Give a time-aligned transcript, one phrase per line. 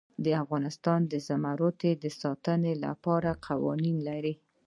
[0.43, 4.33] افغانستان د زمرد د ساتنې لپاره قوانین لري.